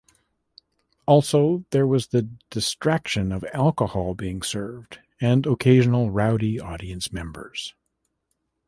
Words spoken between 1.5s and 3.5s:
there was the distraction of